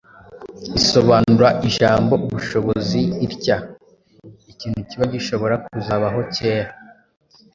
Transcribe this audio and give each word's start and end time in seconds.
isobanura 0.79 1.47
ijambo 1.67 2.13
“ubushobozi” 2.25 3.01
itya:ikintu 3.27 4.79
kiba 4.89 5.05
gishobora 5.13 5.55
kuzabaho 5.65 6.19
kera 6.35 6.71